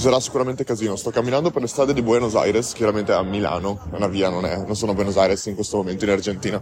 [0.00, 0.96] ci sarà sicuramente casino.
[0.96, 4.56] Sto camminando per le strade di Buenos Aires, chiaramente a Milano, una via non è,
[4.56, 6.58] non sono a Buenos Aires in questo momento in Argentina.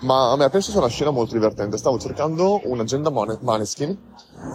[0.00, 1.76] Ma a me penso sia una scena molto divertente.
[1.78, 3.96] Stavo cercando un'agenda Maneskin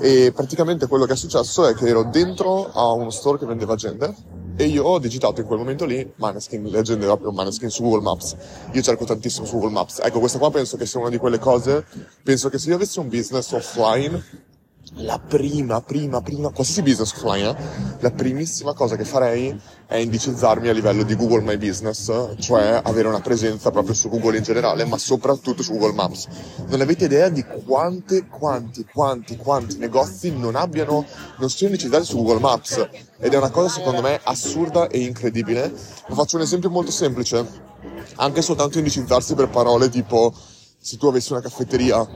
[0.02, 3.72] e praticamente quello che è successo è che ero dentro a uno store che vendeva
[3.72, 4.14] agende
[4.58, 8.02] e io ho digitato in quel momento lì Maneskin, le agende proprio Maneskin su Google
[8.02, 8.36] Maps.
[8.74, 10.02] Io cerco tantissimo su Google Maps.
[10.04, 11.86] Ecco, questa qua penso che sia una di quelle cose,
[12.22, 14.48] penso che se io avessi un business offline
[14.96, 17.56] la prima, prima, prima, qualsiasi business offline, eh,
[18.00, 23.08] la primissima cosa che farei è indicizzarmi a livello di Google My Business, cioè avere
[23.08, 26.28] una presenza proprio su Google in generale, ma soprattutto su Google Maps.
[26.68, 31.06] Non avete idea di quante, quanti, quanti, quanti negozi non abbiano,
[31.38, 32.88] non siano indicizzati su Google Maps.
[33.20, 35.72] Ed è una cosa secondo me assurda e incredibile.
[36.08, 37.68] Vi faccio un esempio molto semplice.
[38.16, 40.34] Anche soltanto indicizzarsi per parole tipo
[40.80, 42.08] se tu avessi una caffetteria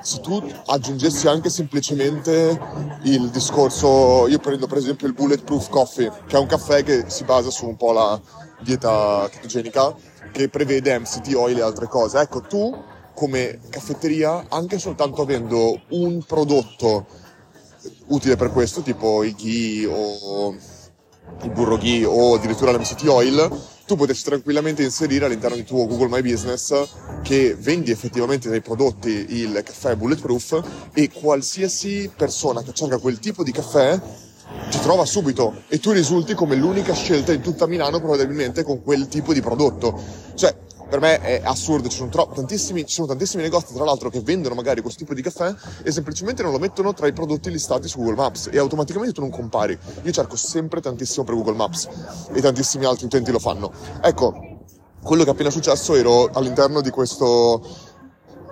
[0.00, 2.58] se tu aggiungessi anche semplicemente
[3.02, 7.24] il discorso, io prendo per esempio il Bulletproof Coffee, che è un caffè che si
[7.24, 8.20] basa su un po' la
[8.60, 9.94] dieta chetogenica,
[10.30, 12.20] che prevede MCT oil e altre cose.
[12.20, 12.72] Ecco, tu
[13.14, 17.06] come caffetteria, anche soltanto avendo un prodotto
[18.08, 20.54] utile per questo, tipo il ghee o
[21.42, 23.50] il burro ghee o addirittura l'MCT oil,
[23.86, 26.74] tu potessi tranquillamente inserire all'interno di tuo Google My Business
[27.22, 33.44] che vendi effettivamente dei prodotti il caffè bulletproof e qualsiasi persona che cerca quel tipo
[33.44, 34.00] di caffè
[34.70, 39.06] ti trova subito e tu risulti come l'unica scelta in tutta Milano probabilmente con quel
[39.08, 40.00] tipo di prodotto.
[40.34, 40.54] Cioè,
[40.88, 44.20] per me è assurdo, ci sono, tro- tantissimi, ci sono tantissimi negozi tra l'altro che
[44.20, 47.88] vendono magari questo tipo di caffè e semplicemente non lo mettono tra i prodotti listati
[47.88, 49.76] su Google Maps e automaticamente tu non compari.
[50.02, 51.88] Io cerco sempre tantissimo per Google Maps
[52.32, 53.72] e tantissimi altri utenti lo fanno.
[54.00, 54.60] Ecco,
[55.02, 57.62] quello che è appena successo ero all'interno di questo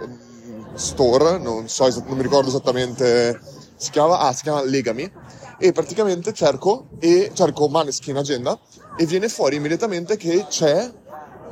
[0.01, 3.41] ehm, store, non so, non mi ricordo esattamente,
[3.77, 5.11] si chiama, ah, si chiama Legami
[5.59, 8.59] e praticamente cerco e cerco Maneskin Agenda
[8.97, 10.91] e viene fuori immediatamente che c'è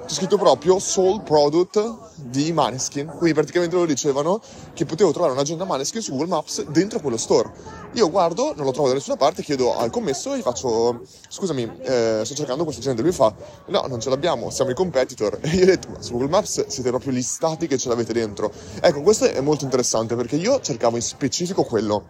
[0.04, 4.40] c'è scritto proprio Soul Product di Maneskin, quindi praticamente loro dicevano
[4.74, 7.50] che potevo trovare un'agenda Maneskin su Google Maps dentro quello store.
[7.92, 11.70] Io guardo, non lo trovo da nessuna parte, chiedo al commesso e gli faccio, scusami,
[11.82, 13.32] eh, sto cercando questa agenda, lui fa,
[13.66, 15.38] no, non ce l'abbiamo, siamo i competitor.
[15.52, 18.50] E io ho detto, su Google Maps siete proprio listati che ce l'avete dentro.
[18.80, 22.06] Ecco, questo è molto interessante perché io cercavo in specifico quello,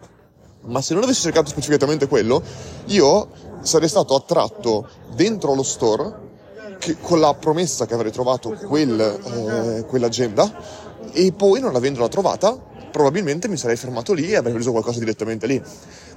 [0.61, 2.41] ma se non avessi cercato specificatamente quello,
[2.85, 3.27] io
[3.61, 6.22] sarei stato attratto dentro lo store
[6.83, 10.51] che, con la promessa che avrei trovato quel, eh, quell'agenda
[11.13, 15.47] e poi non avendola trovata probabilmente mi sarei fermato lì e avrei preso qualcosa direttamente
[15.47, 15.59] lì.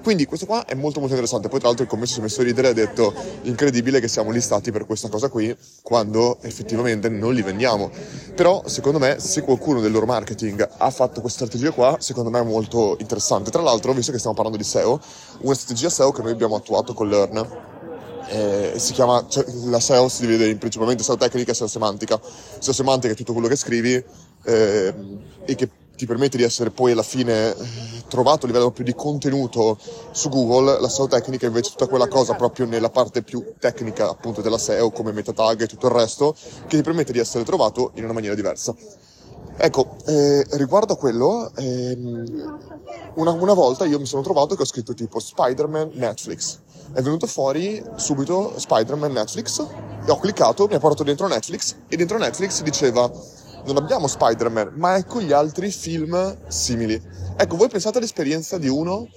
[0.03, 1.49] Quindi questo qua è molto molto interessante.
[1.49, 4.09] Poi tra l'altro il commesso si è messo a ridere e ha detto incredibile che
[4.09, 7.91] siamo listati per questa cosa qui quando effettivamente non li vendiamo.
[8.35, 12.41] Però secondo me se qualcuno del loro marketing ha fatto questa strategia qua, secondo me
[12.41, 13.51] è molto interessante.
[13.51, 15.01] Tra l'altro, visto che stiamo parlando di SEO,
[15.41, 17.75] una strategia SEO che noi abbiamo attuato con Learn
[18.29, 22.21] eh, si chiama, cioè, la SEO si divide in principalmente SEO tecnica e SEO semantica.
[22.59, 24.03] SEO semantica è tutto quello che scrivi
[24.45, 24.95] eh,
[25.45, 27.57] e che ti permette di essere poi alla fine eh,
[28.09, 29.79] trovato a livello più di contenuto
[30.13, 34.09] su Google, la SEO tecnica invece è tutta quella cosa proprio nella parte più tecnica
[34.09, 36.37] appunto della SEO come meta tag e tutto il resto
[36.67, 38.75] che ti permette di essere trovato in una maniera diversa.
[39.59, 42.59] Ecco, eh, riguardo a quello, ehm,
[43.15, 46.59] una, una, volta io mi sono trovato che ho scritto tipo Spider-Man Netflix.
[46.93, 49.67] È venuto fuori subito Spider-Man Netflix
[50.07, 53.11] e ho cliccato, mi ha portato dentro Netflix e dentro Netflix diceva
[53.65, 57.03] non abbiamo Spider-Man, ma ecco gli altri film simili.
[57.37, 59.09] Ecco, voi pensate all'esperienza di uno,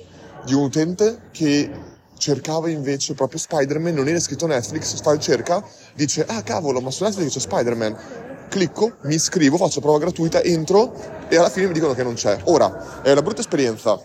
[0.46, 1.70] di un utente che
[2.18, 5.64] cercava invece proprio Spider-Man, non era scritto Netflix, in cerca,
[5.96, 10.94] dice ah cavolo, ma su Netflix c'è Spider-Man clicco, mi iscrivo, faccio prova gratuita, entro
[11.30, 12.38] e alla fine mi dicono che non c'è.
[12.46, 13.98] Ora, è una brutta esperienza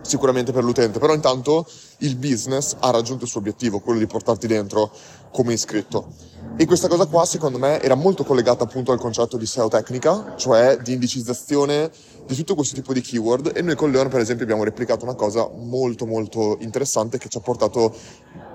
[0.00, 1.66] sicuramente per l'utente, però intanto
[1.98, 4.90] il business ha raggiunto il suo obiettivo, quello di portarti dentro
[5.30, 6.14] come iscritto.
[6.56, 10.34] E questa cosa qua, secondo me, era molto collegata appunto al concetto di SEO tecnica,
[10.36, 11.90] cioè di indicizzazione
[12.26, 13.52] di tutto questo tipo di keyword.
[13.54, 17.38] E noi con Leon, per esempio, abbiamo replicato una cosa molto molto interessante che ci
[17.38, 17.94] ha portato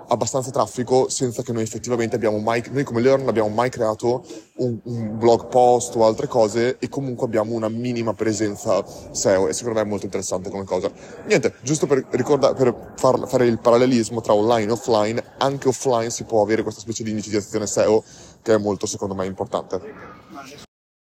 [0.07, 4.24] abbastanza traffico senza che noi effettivamente abbiamo mai, noi come Learn non abbiamo mai creato
[4.57, 9.54] un, un, blog post o altre cose e comunque abbiamo una minima presenza SEO e
[9.54, 10.92] secondo me è molto interessante come cosa.
[11.25, 16.10] Niente, giusto per, ricorda, per far, fare il parallelismo tra online e offline, anche offline
[16.10, 18.03] si può avere questa specie di indicizzazione SEO
[18.42, 20.25] che è molto secondo me importante.